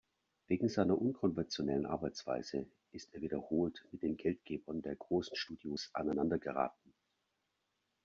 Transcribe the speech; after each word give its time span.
Wegen 0.47 0.67
seiner 0.67 0.99
unkonventionellen 0.99 1.85
Arbeitsweise 1.85 2.65
ist 2.91 3.13
er 3.13 3.21
wiederholt 3.21 3.85
mit 3.91 4.01
den 4.01 4.17
Geldgebern 4.17 4.81
der 4.81 4.95
großen 4.95 5.35
Studios 5.35 5.91
aneinandergeraten. 5.93 6.95